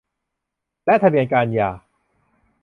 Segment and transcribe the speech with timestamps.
[0.85, 1.69] และทะเบียนการหย่า